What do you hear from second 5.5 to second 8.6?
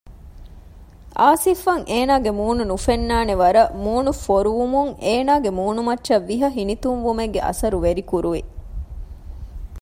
މޫނުމައްޗަށް ވިހަ ހިނިތުންވުމެއްގެ އަސަރު ވެރިކުރުވި